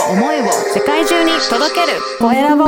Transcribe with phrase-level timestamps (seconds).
[0.00, 1.98] を思いを世界中に届ける。
[2.18, 2.64] コエラボ。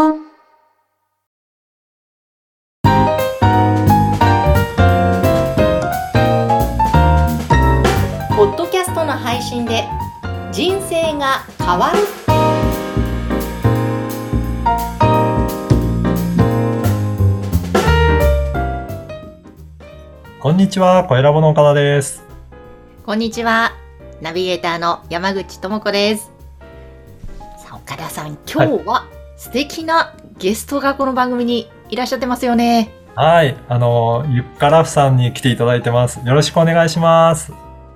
[8.36, 9.84] ポッドキャストの配信で
[10.52, 11.98] 人生が変わる。
[20.38, 22.22] こんにちは、小ラボの岡田です。
[23.04, 23.72] こんにちは。
[24.20, 26.35] ナビゲーターの山口智子です
[28.16, 29.06] さん今日は
[29.36, 36.20] 素敵なゲストがこの番組にいらっしゃってますよねはい、あの、ゆっからふさんに来ていただいてます。
[36.22, 37.50] よろしくお願いします。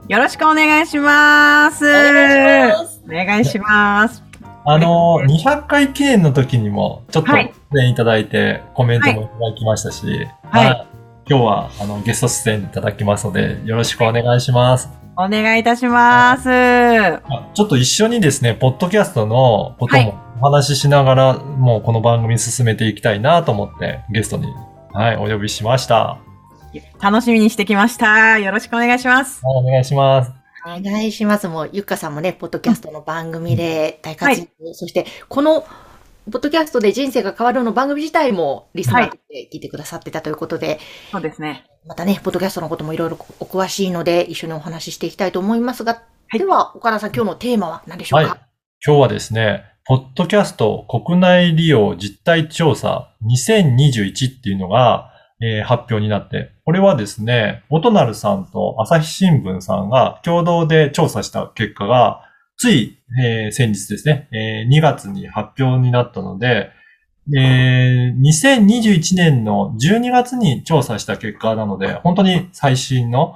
[0.09, 1.85] よろしくお願いします。
[1.85, 4.23] お願いしますお願いします。
[4.65, 10.87] あの、200回記念の時にも、ちょっとはい出演いただいて、コメントもいただきましたし、はい
[11.29, 15.00] 今日は、あの、ゲスト出演いただきますので、よろしくお願いします。
[15.23, 16.49] お願いいたします。
[16.49, 24.47] あちょっと一緒にですね、ポッドキャストのことはいもお話ししながら、もうこの番組進めていきたいなと思って、ゲストに、
[24.95, 26.19] はい、お呼びしました。
[27.03, 28.39] 楽しみにしてきました。
[28.39, 29.45] よろしくお願いします。
[29.45, 30.33] はいお願いします。
[30.65, 31.49] お願いします。
[31.49, 35.65] もう、ゆっかさんもね、ポッドキャストの番組で大活躍、そして、この、
[36.27, 39.19] ポッドキャストで人生が変わるの番組自体もリスナーで
[39.53, 40.79] 聞いてくださってたということで、
[41.11, 41.65] そうですね。
[41.87, 48.39] またね、ポッドキャストのこともいろいろお詳しいので、一緒にお話ししていきたいと思いますが、はいでは、岡田さん、今日のテーマは何でしょうはいか、。
[48.87, 55.11] 今日はですね、ポッドキャスト国内利用実態調査2021っていうのが、
[55.43, 62.30] えー発表になって、これはですね、オトナルさんと朝日新聞さんが共同で調査した結果が、
[62.61, 66.71] つい、えー先日ですね、えー2月に発表になったので、
[67.35, 73.35] えー2021年の12月に調査した結果なので、本当に最新の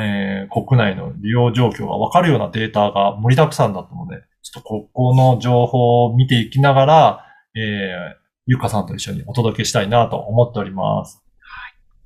[0.00, 11.20] えー国内の利用状況がわかるようなデータが盛りだくさんだったので、ちょっとここの情報を見ていきながら、えー、ゆかさんと一緒にお届けしたいなと思っております。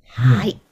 [0.06, 0.52] はい。
[0.52, 0.65] い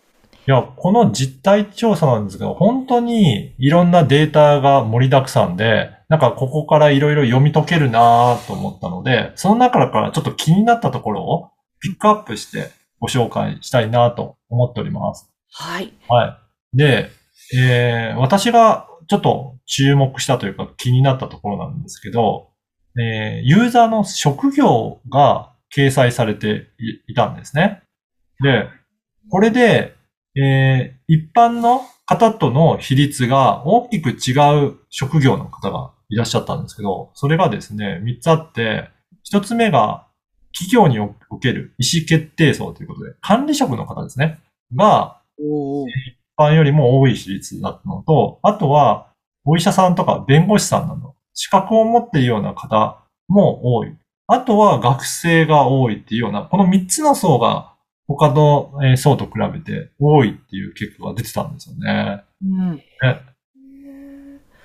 [0.50, 11.50] や、この実態調査なんですけど、本当にいろんなデータが盛りだくさんで、なんかここからいろいろ読み解けるなと思ったので、その中からちょっと気になったところを
[11.80, 15.30] ピックアップしてご紹介したいなと思っております。
[15.50, 15.92] はい。
[16.08, 16.38] は
[16.72, 16.76] い。
[16.76, 17.10] で、
[17.56, 22.50] えー私がちょっと注目したというか気になったところなんですけど、
[22.98, 26.68] えーユーザーの職業が掲載されて
[27.08, 27.82] いいたんですね。
[28.42, 28.68] で、
[29.30, 29.94] これで、
[30.36, 34.32] えー一般の方との比率が大きく違
[34.66, 38.90] う職業の方がいらっしゃったんですけど、それがですね、3つあって、
[39.30, 40.06] 1つ目が
[40.52, 44.38] 企業における意思決定層ということで、管理職の方ですね。
[44.74, 49.08] が、一般よりも多い比率だったのと、あとは、
[49.44, 53.94] お医者さんとか弁護士さんなど、資格を持っているような方も多い。
[54.26, 57.73] あとは学生が多いっていうような、この三つの層が
[58.06, 62.22] 他のえー層と比べて多いっていう結果が出てたんですよね。
[62.44, 62.82] うん。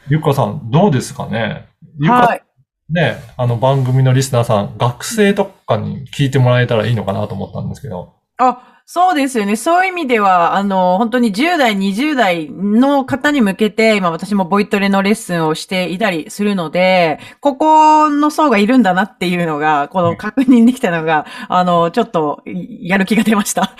[0.09, 1.67] ゆっかさん、どうですかね？
[1.99, 2.43] ゆっかはい。
[2.89, 8.18] ね、あの番組のリスナーさん、学生とかに聞いてもらえたらいいのかなと思ったんですけど。
[8.39, 9.55] あ、そうですよね。
[9.55, 23.75] そういう意味では、あの、本当に10代、20代の方に向けて、今私もボイトレのレッスンをしていたりするので、ここの層がいるんだなっていうのが、この確認できたのが、あの、ちょっと、やる気が出ました。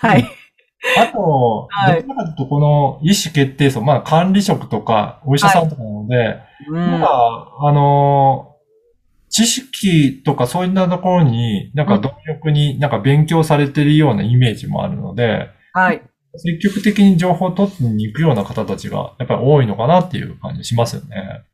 [0.00, 0.24] はい。
[0.98, 6.74] あと、はいどちらかとこの意思決定層、まあ管理職とかお医者さんとかなので、うん。
[6.74, 8.51] なんか、あのー
[9.32, 16.02] 知識とかそういったところに、なんか貪欲になんか勉強されてるようなイメージもあるので、はい。
[16.36, 21.44] 積極的に情報を取ってに行くような方たちがやっぱり多いのかなっていう感じしますよね。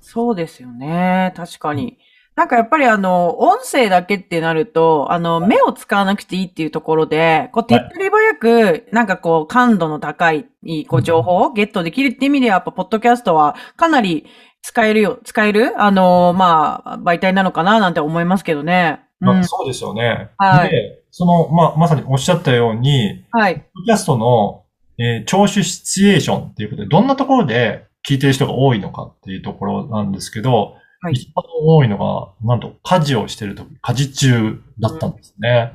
[0.00, 1.32] そうですよね。
[1.36, 1.98] 確かに。
[2.34, 10.46] なんかやっぱりあの、音声だけってなると、あの、目を使わなくていいっていうところで、こう、手っ取り早く、なんかこう、感度の高い、
[10.88, 14.24] こう、情報をゲットできるって意味では、やっぱ、ポッドキャストはかなり
[14.62, 19.00] 使えるよ、使える、あの、まあ、媒体なのかななんて思いますけどね。
[19.44, 20.30] そうですよね。
[20.38, 23.64] はいで、その、まあ、まさにおっしゃったように、はい。
[23.86, 24.64] キャストの、
[24.98, 35.72] えー聴取シチュエーションっていうことで、どんなところで聞いてる人が多いのかっていうところなんですけど、はい一番多いのが、なんと家事をしてるとき、家事中だったんですね。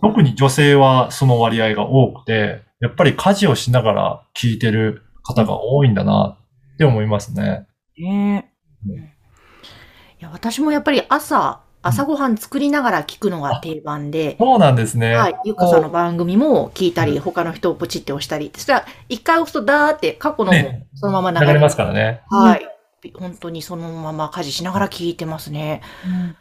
[0.00, 6.38] 特に女性はその割合が多くて、やっぱり家事をしながら聞いてる方が多いんだな
[6.74, 7.66] って思いますね。
[7.98, 8.52] ね
[10.18, 15.14] いや私もやっぱり朝、朝ごはん作りながら聞くのが定番で、そうなんですね。
[15.14, 15.36] はい。
[15.44, 18.50] ゆっかさんの番組も聞いたり、他の人をポチって押したり。
[18.54, 22.22] そしたら、一回押すとダーって過去のもねそのまま流流れまれますからね。
[22.30, 22.66] はい。
[23.14, 25.82] 本当にそのまま家事しながら聞いてますね。
[26.04, 26.36] うん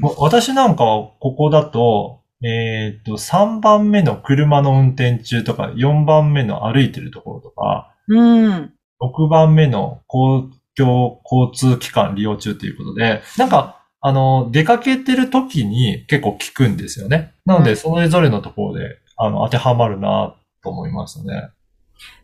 [0.00, 8.72] 私なんかはここだと、えっ、と、3番目の車の運転中とか、4番目の歩いてるところとか、うん。
[9.00, 10.48] 6番目の公
[10.78, 17.34] 共交通機関利用中ということで、なんか、あの、出かけてる時に結構聞くんですよね。
[17.44, 21.50] なので、うんそれぞれのところで、あの、当てはまるなと思いますね。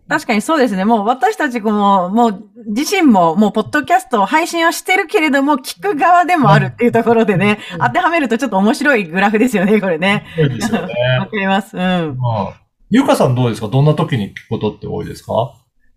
[0.06, 0.84] 確かにそうですね。
[0.84, 10.26] もう私たちも、もう自身ももうポッドキャストを配信はしてるけれども、聞く側でもあるっていうところでね、うん当てはめるとちょっと面白いグラフですよね、これね。
[10.36, 10.94] そうですよわね。
[11.28, 11.74] かります。
[11.76, 12.18] うん。
[12.18, 12.60] まあ、
[12.90, 13.68] ゆうかさんどうですか？
[13.68, 15.32] どんな時に聞くことって多いですか？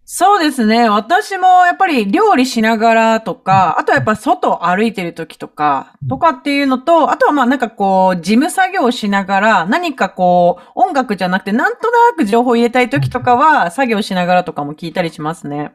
[0.09, 0.88] そうですね。
[0.88, 15.74] 私もやっぱり料理しながらとか、あとはやっぱ外歩いてる時とか、とかっていうのと、あとはまあなんかこう、事務作業をしながら、何かこう、音楽じゃなくて、なんとなく情報を入れたい時とかは、作業しながらとかも聞いたりしますね。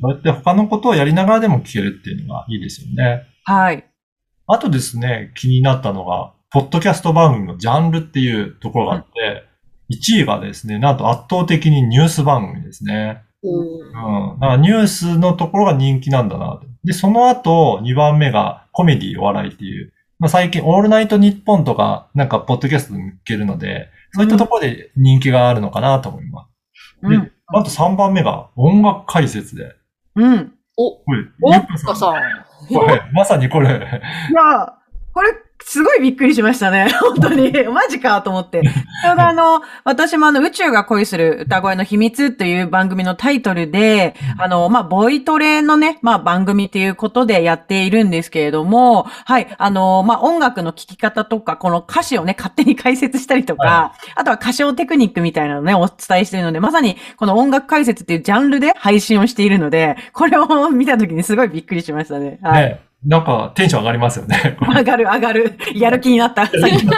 [0.00, 3.24] そうやって他のことをやりながらでも聞けるっていうのがいいですよね。
[3.42, 3.84] はい。
[4.46, 9.42] あとですね、気になったのが、ポッドキャスト番組のジャンルっていうところがあって、
[9.90, 13.24] 1位がですね、なんと圧倒的にニュース番組ですね。
[13.42, 14.40] うん。
[14.40, 16.66] だからニュースのところが人気なんだなと。
[16.84, 19.92] で、その後、2番目がコメディお笑いっていう。
[20.18, 26.46] まあ、最近、オールナイトニッポンとか、なんか、ポッドキャストで見つけるので、そういったところで人気があるのかなと思いま
[27.02, 27.08] す。
[27.08, 27.32] でうん。
[27.48, 29.74] あと3番目が音楽解説で。
[30.16, 30.52] うん。
[30.76, 32.12] お、これ、おゆっかかさん。
[32.68, 33.78] これ、まさにこれ、いや、
[35.12, 35.32] これ、
[35.64, 36.88] すごいびっくりしましたね。
[37.00, 37.52] 本当に。
[37.68, 38.62] マジかと思って。
[38.62, 62.38] ちょうどあの、私もあの、宇宙が恋する歌声の秘密という番組のタイトルで、あの、まあ、ボイトレのね、まあ、番組っていうことでやっているんですけれども、はい、あの、まあ、音楽の聴き方とか、この歌詞をね、勝手に解説したりとか、はあとは歌唱テクニックみたいなのをね、お伝えしているので、まさにこの音楽解説っていうジャンルで配信をしているので、これを見たときにすごいびっくりしましたね。
[62.42, 62.62] はい。
[62.64, 64.56] ね、なんかテンション上がりますよね。
[64.60, 65.58] 上がる上がる。
[65.74, 66.46] やる気になった。
[66.46, 66.92] さっきの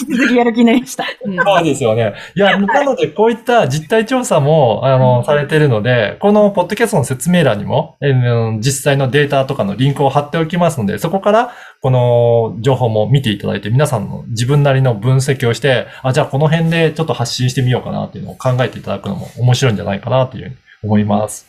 [0.00, 1.04] 引き続きやる気になりました。
[1.22, 2.14] うんそうですよね。
[2.34, 11.52] いや、なので、こういった実態調査も、あの、されてるので、このポッドキャストの説明欄にも、えー実際のデータとかのリンクを貼っておきますので、そこから、
[11.82, 21.46] この情報も見ていただいて、皆さんの自分なりの分析をして、あ、じゃあこの辺でちょっと発信してみようかなっていうのを考えていただくのも面白いんじゃないかなというふうに思います。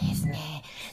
[0.00, 0.51] ですね。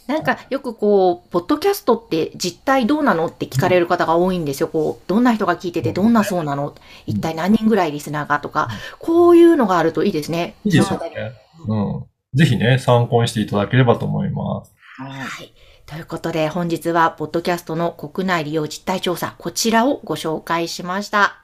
[0.09, 4.67] なんかよくこう、ポッドキャストって実態どうなのって聞かれる方が多いんですよ。
[4.67, 6.73] こう、どんな人が聞いててどんなそうなの？
[7.06, 8.39] 一体何人ぐらいリスナーが？
[8.39, 10.56] とか、こういうのがあるといいですね。
[10.65, 11.33] いいですよね。
[11.67, 12.06] うん。
[12.33, 14.73] ぜひね、参考にしていただければと思います。
[14.97, 15.53] はい。
[15.85, 21.44] ということで、本日は、ポッドキャストの国内利用実態調査、こちらをご紹介しました。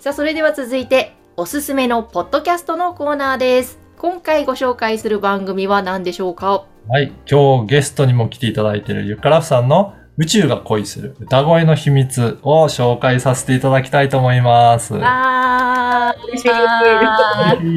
[0.00, 3.78] さあ、それでは続いて、おすすめのポッドキャストのコーナーです。
[3.98, 6.64] 今回ご紹介する番組は何でしょうか？
[6.88, 7.12] はい。
[7.30, 14.94] 今日ゲストにも来ていただいているゆっからふさんの宇宙が恋する歌声の秘密を紹介させていただきたいと思います。
[15.02, 16.48] あー、嬉しい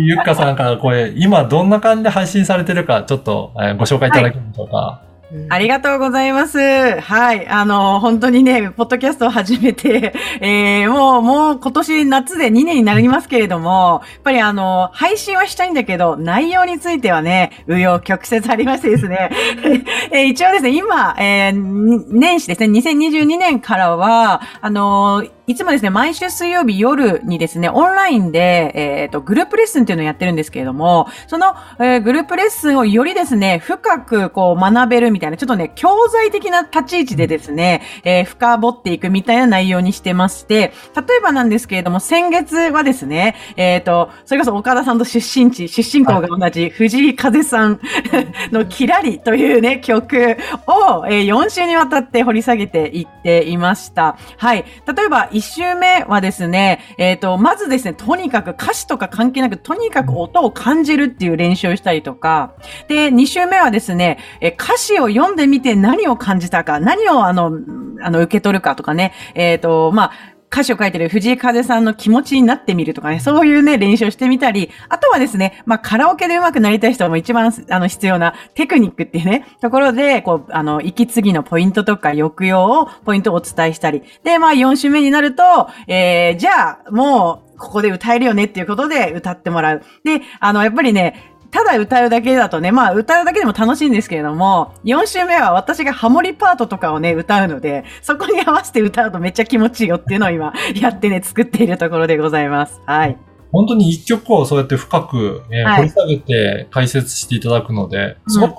[0.07, 5.03] ゆっかさんからこれ、今どんな感じで配信されてるか、ちょっと、えーご紹介いただけましょうか。
[5.49, 6.59] ありがとうございます。
[6.59, 7.47] はい。
[7.47, 19.31] あの、本当にね、ポッドキャストを始めて、 えー、もう、もう今年夏で2年になりますけれども、やっぱりあの、配信はしたいんだけど、内容についてはね、紆余曲折ありましてですね、
[20.11, 47.81] えー一応ですね、今、えーに年始ですね、2022年からは、あの、いつもですね、毎週水曜日夜にですね、オンラインで、えっ、と、グループレッスンっていうのをやってるんですけれども、その、えーグループレッスンをよりですね、深くこう学べるみたいな、ちょっとね、教材的な立ち位置でですね、えー深掘っていくみたいな内容にしてまして、例えばなんですけれども、先月はですね、えっ、と、それこそ岡田さんと出身地、出身校が同じ藤井風さん
[48.53, 54.17] のキラリというね、曲を、えー4週にわたって掘り下げていっていました。
[54.37, 54.63] はい。
[54.87, 62.53] 例えば、1周目はですね、えっ、と、まずですね、とにかく歌詞とか関係なく、とにかく音を感じるっていう練習をしたりとか、
[62.87, 67.51] で、2周目はですね、え歌詞を読んでみて何を感じたか、何をあの、
[68.01, 84.03] あの、受け取るかとかね、えっ、と、まあ、歌詞を書いてる藤井風さんの気持ちになってみるとかね、そういうね、練習をしてみたり、あとはですね、まあ、カラオケで上手くなりたい人も一番、あの、必要なテクニックっていうね、ところで、こう、あの、息継ぎのポイントとか抑揚を、ポイントをお伝えしたり。
[84.23, 85.43] で、まあ、4週目になると、
[85.87, 89.83] えー、じゃあ、もう、ここで歌えるよねっていうことで歌ってもらう。
[90.03, 102.81] で、あの、やっぱりね、ただ歌うだけだとね、まあ歌うだけでも楽しいんですけれども、4週目は私がハモリパートとかをね、歌うので、そこに合わせて歌うとめっちゃ気持ちいいよっていうのを今やってね、作っているところでございます。
[102.87, 103.17] はい。
[103.51, 108.55] 本当に一曲をそうやって深く、えーはい掘り下げて解説していただくので、すごく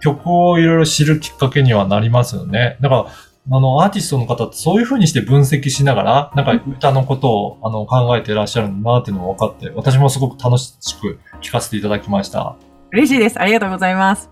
[0.00, 2.76] 曲をいろいろ知るきっかけにはなりますよね。
[2.80, 3.06] だから、
[3.50, 12.56] あの、アーティストの方ってそういう風にして分析しながら、なんか歌のことをあの考えていらっしゃるんだなっていうのが分かって、私もすごく楽しく聴かせていただきました。
[12.92, 13.40] 嬉しいです。
[13.40, 14.30] ありがとうございます。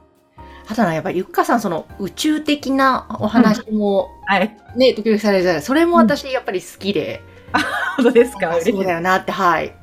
[0.69, 4.57] あとはやっぱりゆっかさんその宇宙的なお話もはい。
[4.75, 7.23] ね、時々されてたそれも私やっぱり好きで、
[7.97, 9.75] 本当ですかそういだよなって、はい。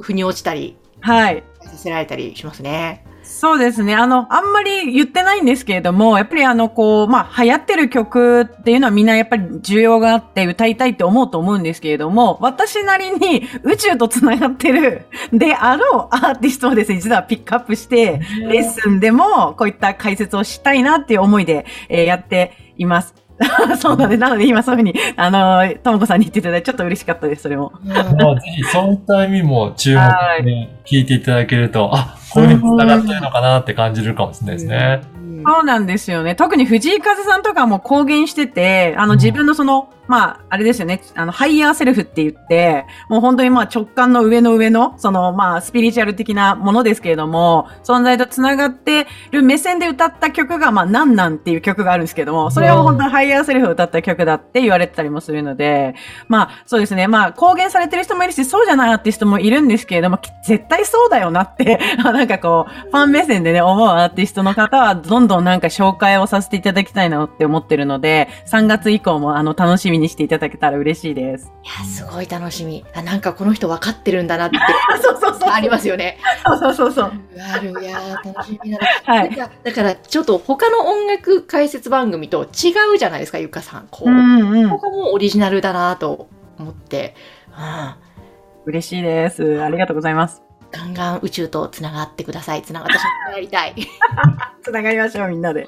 [0.00, 1.42] 腑に落ちたり、はい。
[1.62, 3.04] させられたりしますね。
[3.26, 3.94] そうですね。
[3.94, 23.14] あの、あんまり言ってないんですけれども、やっぱりあの、こう、まあ、流行ってる曲っていうのはみんなやっぱり需要があって歌いたいって思うと思うんですけれども、私なりに宇宙と繋がってるであろうアーティストをですね、実はピックアップして、レッスンでもこういった解説をしたいなっていう思いで、えーやっています。
[23.78, 27.72] そうなんで、なので今そういうふうに、あの、ともこさんに言っていただいてちょっと嬉しかったです、それも。
[27.84, 35.02] まあぜひそういった意味も注目はで聞いていただけると、あ、こうに繋がってるのかなって感じるかもしれないですね。
[35.14, 36.34] うんそうなんですよね。
[36.34, 41.02] 特に藤井風さんとかも公言してて、あのうん自分のその、まあ、あれですよね。
[41.14, 55.94] あの、ハイヤーセルフって言って、もう本当にまあ直感の上の上の、そのまあ、スピリチュアル的なものですけれども、存在と繋がってる目線で歌った曲が、まあ、なんなんっていう曲があるんですけども、それを本当にハイヤーセルフを歌った曲だって言われてたりもするので、
[56.28, 57.08] まあ、そうですね。
[57.08, 71.52] まあ、公言されてる人もいるし、そうじゃないアーティストもいるんですけれども、き絶対そうだよなって、 なんかこう、ファン目線でね、思うアーティストの方は、どんどんなんか紹介をさせていただきたいなって思ってるので、3月以降も、あの、楽しみにしていただけたら嬉しいです。
[71.64, 72.84] いや、すごい楽しみ。
[72.94, 74.56] あ、なんかこの人分かってるんだなって、
[74.92, 75.50] あ、そうそうそう。
[75.50, 76.18] ありますよね。
[76.46, 77.12] そうそうそうそう。
[77.54, 78.86] ある、いやー、楽しみだな。
[79.14, 79.34] はい。
[79.34, 83.88] だだから、ちょっと他の音楽解説番組と違うじゃないですか、ゆかさん。
[83.90, 84.78] こう、うんうんこ。
[84.78, 87.14] こもオリジナルだなと思って、
[87.48, 89.62] うん、嬉しいです。
[89.62, 90.42] ありがとうございます。
[90.72, 92.62] ガンガン宇宙とつながってください。
[92.62, 92.94] つながって
[93.32, 93.74] やりたい。
[94.62, 95.66] つながりましょう、みんなで。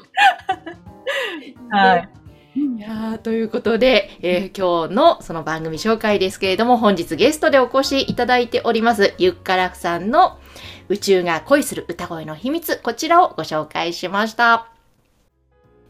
[1.70, 2.08] はい。
[2.54, 10.38] いやということで、えー今日のその番組紹介ですけれども、本日ゲストでお越しいただいております、ゆっからくさんの
[10.88, 14.68] 宇宙が恋する歌声の秘密、こちらをご紹介しました。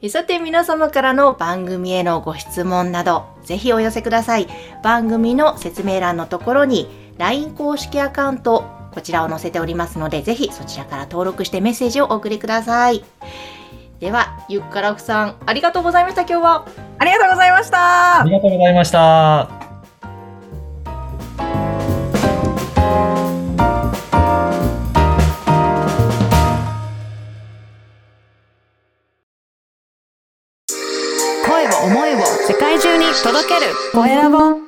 [0.09, 4.47] さて皆様からの番組へのご質問など、ぜひお寄せください。
[4.83, 6.88] 番組の説明欄のところに
[7.19, 13.05] LINE 公式アカウント、こちらを載せておりますので、ぜひそちらから登録してメッセージをお送りください。
[14.00, 16.67] では、ゆっからくさん、ありがとうございました、今日は。
[16.99, 19.49] ありがとうございましたありがとうございました。
[31.45, 34.68] 声を思いを世界中に届けるコエラボ